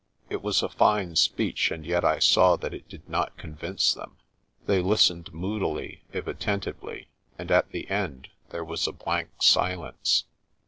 [0.31, 4.17] It was a fine speech and yet I saw that it did not convince them.
[4.65, 7.05] They listened moodily, if atten tively,
[7.37, 10.23] and at the end there was a blank silence.